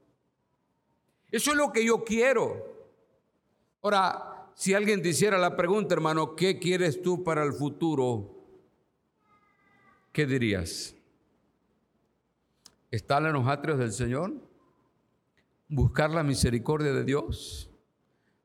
Eso 1.35 1.51
es 1.51 1.57
lo 1.57 1.73
que 1.73 1.85
yo 1.85 2.05
quiero. 2.05 2.89
Ahora, 3.83 4.51
si 4.55 4.73
alguien 4.73 5.03
te 5.03 5.09
hiciera 5.09 5.37
la 5.37 5.57
pregunta, 5.57 5.95
hermano, 5.95 6.37
¿qué 6.37 6.59
quieres 6.59 7.03
tú 7.03 7.25
para 7.25 7.43
el 7.43 7.53
futuro? 7.53 8.31
¿Qué 10.13 10.27
dirías? 10.27 10.95
¿Estar 12.91 13.25
en 13.25 13.33
los 13.33 13.49
atrios 13.49 13.79
del 13.79 13.93
Señor? 13.93 14.33
¿Buscar 15.69 16.11
la 16.11 16.23
misericordia 16.23 16.93
de 16.93 17.05
Dios? 17.05 17.69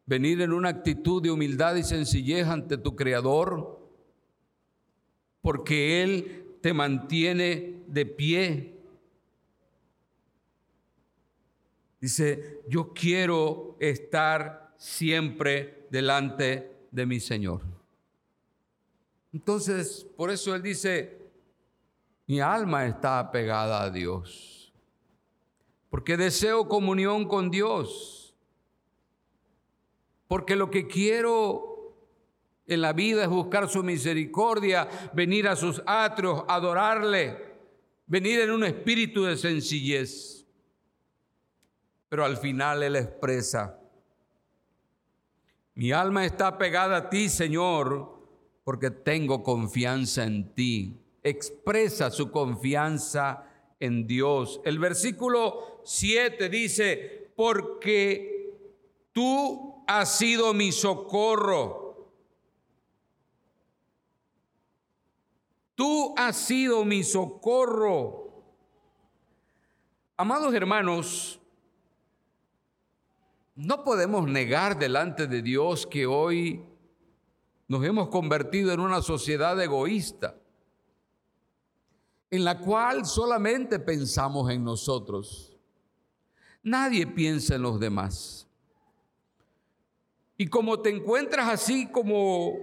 ¿Venir 0.07 0.41
en 0.41 0.53
una 0.53 0.69
actitud 0.69 1.21
de 1.21 1.29
humildad 1.29 1.75
y 1.75 1.83
sencillez 1.83 2.47
ante 2.47 2.77
tu 2.77 2.95
Creador? 2.95 3.79
porque 5.41 6.03
Él 6.03 6.57
te 6.61 6.73
mantiene 6.73 7.83
de 7.87 8.05
pie. 8.05 8.78
Dice, 11.99 12.61
yo 12.67 12.93
quiero 12.93 13.75
estar 13.79 14.73
siempre 14.77 15.87
delante 15.89 16.71
de 16.91 17.05
mi 17.05 17.19
Señor. 17.19 17.61
Entonces, 19.33 20.07
por 20.15 20.31
eso 20.31 20.55
Él 20.55 20.61
dice, 20.61 21.19
mi 22.25 22.39
alma 22.39 22.85
está 22.85 23.19
apegada 23.19 23.83
a 23.83 23.89
Dios, 23.89 24.71
porque 25.89 26.17
deseo 26.17 26.67
comunión 26.67 27.27
con 27.27 27.51
Dios, 27.51 28.35
porque 30.27 30.55
lo 30.55 30.69
que 30.69 30.87
quiero 30.87 31.69
en 32.67 32.81
la 32.81 32.93
vida 32.93 33.23
es 33.23 33.29
buscar 33.29 33.67
su 33.67 33.83
misericordia, 33.83 34.87
venir 35.13 35.47
a 35.47 35.55
sus 35.55 35.81
atrios, 35.85 36.43
adorarle, 36.47 37.35
venir 38.05 38.39
en 38.41 38.51
un 38.51 38.63
espíritu 38.63 39.23
de 39.23 39.35
sencillez. 39.35 40.38
Pero 42.09 42.25
al 42.25 42.37
final 42.37 42.83
Él 42.83 42.95
expresa, 42.95 43.79
mi 45.75 45.91
alma 45.91 46.25
está 46.25 46.57
pegada 46.57 46.97
a 46.97 47.09
ti, 47.09 47.29
Señor, 47.29 48.19
porque 48.63 48.91
tengo 48.91 49.43
confianza 49.43 50.23
en 50.25 50.53
ti. 50.53 50.99
Expresa 51.23 52.11
su 52.11 52.31
confianza 52.31 53.45
en 53.79 54.05
Dios. 54.05 54.59
El 54.65 54.79
versículo 54.79 55.81
7 55.85 56.49
dice, 56.49 57.31
porque 57.35 58.57
tú 59.13 59.83
has 59.87 60.17
sido 60.17 60.53
mi 60.53 60.71
socorro 60.71 61.89
Tú 65.79 66.13
has 66.17 66.35
sido 66.35 66.83
mi 66.83 67.05
socorro. 67.05 68.43
Amados 70.17 70.53
hermanos, 70.53 71.38
no 73.59 73.83
podemos 73.83 74.25
negar 74.25 74.79
delante 74.79 75.27
de 75.27 75.41
Dios 75.41 75.85
que 75.85 76.05
hoy 76.05 76.63
nos 77.67 77.83
hemos 77.83 78.07
convertido 78.07 78.71
en 78.71 78.79
una 78.79 79.01
sociedad 79.01 79.61
egoísta, 79.61 80.37
en 82.31 82.45
la 82.45 82.57
cual 82.57 83.05
solamente 83.05 83.77
pensamos 83.77 84.49
en 84.49 84.63
nosotros. 84.63 85.57
Nadie 86.63 87.05
piensa 87.05 87.55
en 87.55 87.63
los 87.63 87.81
demás. 87.81 88.47
Y 90.37 90.47
como 90.47 90.79
te 90.79 90.89
encuentras 90.89 91.49
así 91.49 91.87
como 91.87 92.53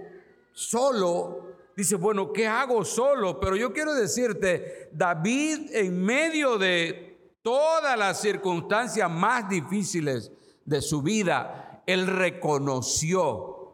solo, 0.51 1.57
dice, 1.75 1.95
bueno, 1.95 2.33
¿qué 2.33 2.47
hago 2.47 2.83
solo? 2.83 3.39
Pero 3.39 3.55
yo 3.55 3.71
quiero 3.71 3.93
decirte, 3.93 4.89
David 4.91 5.75
en 5.75 6.03
medio 6.03 6.57
de 6.57 7.35
todas 7.43 7.95
las 7.99 8.19
circunstancias 8.19 9.11
más 9.11 9.47
difíciles 9.47 10.31
de 10.67 10.81
su 10.81 11.01
vida, 11.01 11.81
él 11.87 12.05
reconoció 12.05 13.73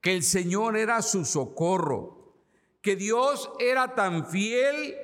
que 0.00 0.12
el 0.12 0.24
Señor 0.24 0.76
era 0.76 1.00
su 1.00 1.24
socorro, 1.24 2.34
que 2.82 2.96
Dios 2.96 3.50
era 3.60 3.94
tan 3.94 4.26
fiel 4.26 4.96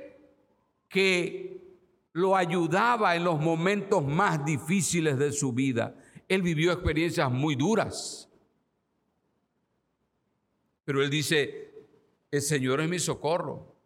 que 0.88 1.78
lo 2.12 2.36
ayudaba 2.36 3.14
en 3.14 3.22
los 3.22 3.40
momentos 3.40 4.04
más 4.04 4.44
difíciles 4.44 5.16
de 5.16 5.32
su 5.32 5.52
vida. 5.52 5.94
Él 6.28 6.42
vivió 6.42 6.72
experiencias 6.72 7.30
muy 7.30 7.54
duras. 7.54 8.28
Pero 10.84 11.04
él 11.04 11.08
dice, 11.08 11.72
el 12.32 12.42
Señor 12.42 12.80
es 12.80 12.88
mi 12.88 12.98
socorro. 12.98 13.76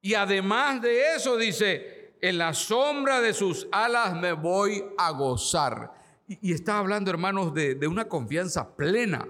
Y 0.00 0.14
además 0.14 0.80
de 0.80 1.14
eso 1.14 1.36
dice, 1.36 2.16
en 2.22 2.38
la 2.38 2.54
sombra 2.54 3.20
de 3.20 3.34
sus 3.34 3.68
alas 3.70 4.14
me 4.14 4.32
voy 4.32 4.82
a 4.96 5.10
gozar. 5.10 5.95
Y, 6.26 6.52
está 6.52 6.78
hablando, 6.78 7.10
hermanos, 7.10 7.54
de, 7.54 7.74
de 7.74 7.86
una 7.86 8.08
confianza 8.08 8.76
plena. 8.76 9.26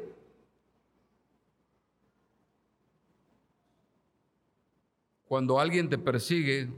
Cuando 5.26 5.58
alguien 5.58 5.88
te 5.88 5.98
persigue, 5.98 6.70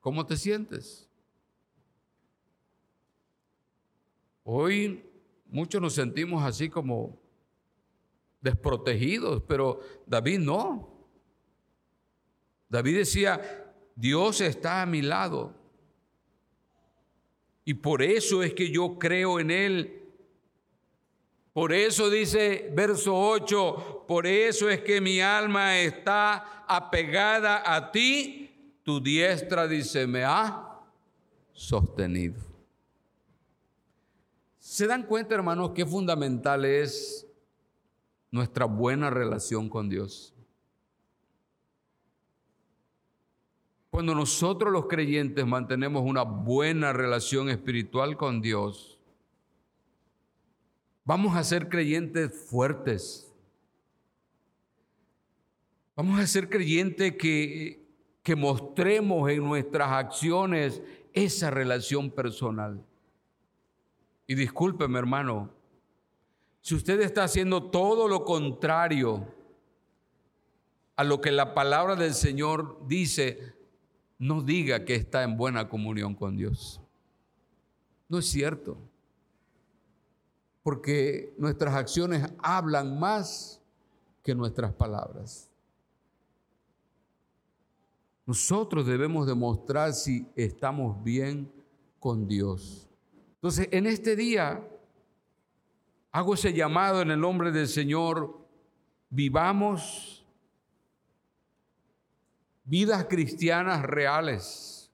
¿cómo 0.00 0.26
te 0.26 0.36
sientes? 0.36 1.08
Hoy 4.44 5.04
muchos 5.46 5.80
nos 5.80 5.94
sentimos 5.94 6.44
así 6.44 6.68
como 6.68 7.20
desprotegidos, 8.40 9.42
pero 9.42 9.80
David 10.06 10.40
no. 10.40 11.08
David 12.68 12.98
decía, 12.98 13.74
Dios 13.96 14.40
está 14.40 14.82
a 14.82 14.86
mi 14.86 15.02
lado. 15.02 15.59
Y 17.64 17.74
por 17.74 18.02
eso 18.02 18.42
es 18.42 18.54
que 18.54 18.70
yo 18.70 18.98
creo 18.98 19.40
en 19.40 19.50
Él. 19.50 20.02
Por 21.52 21.72
eso 21.72 22.08
dice 22.08 22.70
verso 22.72 23.16
8, 23.16 24.04
por 24.06 24.26
eso 24.26 24.70
es 24.70 24.80
que 24.80 25.00
mi 25.00 25.20
alma 25.20 25.78
está 25.78 26.64
apegada 26.66 27.74
a 27.74 27.90
ti, 27.90 28.78
tu 28.82 29.00
diestra 29.00 29.66
dice, 29.66 30.06
me 30.06 30.24
ha 30.24 30.78
sostenido. 31.52 32.40
¿Se 34.58 34.86
dan 34.86 35.02
cuenta, 35.02 35.34
hermanos, 35.34 35.72
qué 35.74 35.84
fundamental 35.84 36.64
es 36.64 37.26
nuestra 38.30 38.66
buena 38.66 39.10
relación 39.10 39.68
con 39.68 39.88
Dios. 39.88 40.34
Cuando 44.00 44.14
nosotros 44.14 44.72
los 44.72 44.86
creyentes 44.86 45.46
mantenemos 45.46 46.02
una 46.02 46.22
buena 46.22 46.90
relación 46.90 47.50
espiritual 47.50 48.16
con 48.16 48.40
Dios, 48.40 48.98
vamos 51.04 51.36
a 51.36 51.44
ser 51.44 51.68
creyentes 51.68 52.34
fuertes. 52.48 53.30
Vamos 55.94 56.18
a 56.18 56.26
ser 56.26 56.48
creyentes 56.48 57.14
que, 57.18 57.86
que 58.22 58.34
mostremos 58.36 59.28
en 59.28 59.44
nuestras 59.44 59.90
acciones 59.90 60.80
esa 61.12 61.50
relación 61.50 62.10
personal. 62.10 62.82
Y 64.26 64.34
discúlpeme, 64.34 64.98
hermano, 64.98 65.50
si 66.62 66.74
usted 66.74 67.02
está 67.02 67.24
haciendo 67.24 67.64
todo 67.64 68.08
lo 68.08 68.24
contrario 68.24 69.26
a 70.96 71.04
lo 71.04 71.20
que 71.20 71.32
la 71.32 71.52
palabra 71.52 71.96
del 71.96 72.14
Señor 72.14 72.86
dice, 72.86 73.59
no 74.20 74.40
diga 74.40 74.84
que 74.84 74.94
está 74.94 75.24
en 75.24 75.36
buena 75.36 75.68
comunión 75.68 76.14
con 76.14 76.36
Dios. 76.36 76.80
No 78.08 78.18
es 78.18 78.26
cierto. 78.26 78.76
Porque 80.62 81.34
nuestras 81.36 81.74
acciones 81.74 82.32
hablan 82.38 83.00
más 83.00 83.60
que 84.22 84.32
nuestras 84.32 84.72
palabras. 84.72 85.50
Nosotros 88.24 88.86
debemos 88.86 89.26
demostrar 89.26 89.92
si 89.92 90.28
estamos 90.36 91.02
bien 91.02 91.50
con 91.98 92.28
Dios. 92.28 92.88
Entonces, 93.34 93.66
en 93.72 93.88
este 93.88 94.14
día 94.14 94.64
Hago 96.12 96.34
ese 96.34 96.52
llamado 96.52 97.02
en 97.02 97.12
el 97.12 97.20
nombre 97.20 97.52
del 97.52 97.68
Señor. 97.68 98.36
Vivamos 99.10 100.19
vidas 102.70 103.06
cristianas 103.06 103.82
reales. 103.82 104.92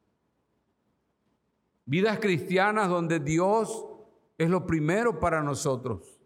Vidas 1.84 2.18
cristianas 2.18 2.88
donde 2.88 3.20
Dios 3.20 3.84
es 4.38 4.48
lo 4.48 4.66
primero 4.66 5.20
para 5.20 5.42
nosotros 5.42 6.18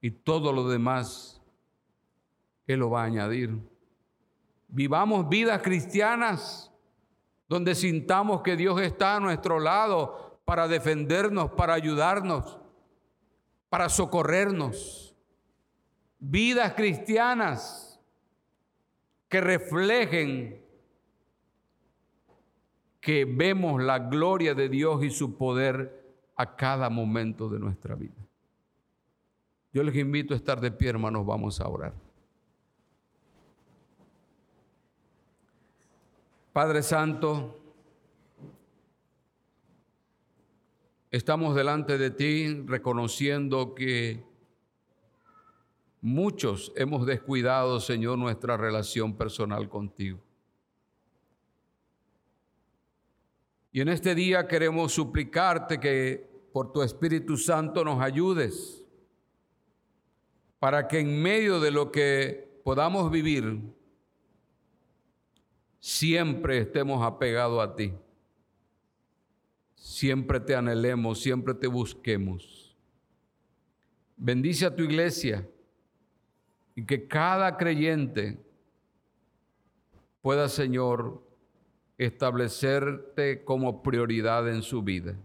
y 0.00 0.10
todo 0.10 0.50
lo 0.50 0.66
demás 0.66 1.42
Él 2.66 2.80
lo 2.80 2.88
va 2.90 3.02
a 3.02 3.04
añadir. 3.04 3.58
Vivamos 4.68 5.28
vidas 5.28 5.60
cristianas 5.60 6.72
donde 7.48 7.74
sintamos 7.74 8.40
que 8.40 8.56
Dios 8.56 8.80
está 8.80 9.16
a 9.16 9.20
nuestro 9.20 9.60
lado 9.60 10.40
para 10.46 10.68
defendernos, 10.68 11.50
para 11.50 11.74
ayudarnos 11.74 12.58
para 13.68 13.90
socorrernos. 13.90 15.14
Vidas 16.18 16.72
cristianas 16.72 18.00
que 19.28 19.42
reflejen 19.42 20.66
que 23.08 23.24
vemos 23.24 23.82
la 23.82 24.00
gloria 24.00 24.54
de 24.54 24.68
Dios 24.68 25.02
y 25.02 25.08
su 25.08 25.38
poder 25.38 26.14
a 26.36 26.54
cada 26.56 26.90
momento 26.90 27.48
de 27.48 27.58
nuestra 27.58 27.94
vida. 27.94 28.22
Yo 29.72 29.82
les 29.82 29.96
invito 29.96 30.34
a 30.34 30.36
estar 30.36 30.60
de 30.60 30.70
pie, 30.70 30.90
hermanos, 30.90 31.24
vamos 31.24 31.58
a 31.58 31.68
orar. 31.68 31.94
Padre 36.52 36.82
Santo, 36.82 37.58
estamos 41.10 41.54
delante 41.54 41.96
de 41.96 42.10
ti 42.10 42.62
reconociendo 42.66 43.74
que 43.74 44.22
muchos 46.02 46.74
hemos 46.76 47.06
descuidado, 47.06 47.80
Señor, 47.80 48.18
nuestra 48.18 48.58
relación 48.58 49.16
personal 49.16 49.70
contigo. 49.70 50.27
Y 53.70 53.80
en 53.80 53.88
este 53.88 54.14
día 54.14 54.46
queremos 54.48 54.92
suplicarte 54.92 55.78
que 55.78 56.28
por 56.52 56.72
tu 56.72 56.82
Espíritu 56.82 57.36
Santo 57.36 57.84
nos 57.84 58.00
ayudes 58.00 58.84
para 60.58 60.88
que 60.88 60.98
en 61.00 61.22
medio 61.22 61.60
de 61.60 61.70
lo 61.70 61.92
que 61.92 62.60
podamos 62.64 63.10
vivir, 63.10 63.60
siempre 65.78 66.58
estemos 66.58 67.02
apegados 67.04 67.62
a 67.62 67.76
ti. 67.76 67.94
Siempre 69.74 70.40
te 70.40 70.56
anhelemos, 70.56 71.20
siempre 71.20 71.54
te 71.54 71.66
busquemos. 71.66 72.76
Bendice 74.16 74.66
a 74.66 74.74
tu 74.74 74.82
iglesia 74.82 75.48
y 76.74 76.84
que 76.84 77.06
cada 77.06 77.56
creyente 77.56 78.38
pueda, 80.20 80.48
Señor, 80.48 81.22
establecerte 81.98 83.44
como 83.44 83.82
prioridad 83.82 84.48
en 84.48 84.62
su 84.62 84.82
vida. 84.82 85.16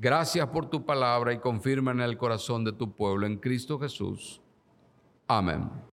Gracias 0.00 0.46
por 0.48 0.70
tu 0.70 0.84
palabra 0.84 1.32
y 1.32 1.38
confirma 1.38 1.90
en 1.90 2.00
el 2.00 2.16
corazón 2.16 2.64
de 2.64 2.72
tu 2.72 2.94
pueblo 2.94 3.26
en 3.26 3.38
Cristo 3.38 3.80
Jesús. 3.80 4.40
Amén. 5.26 5.88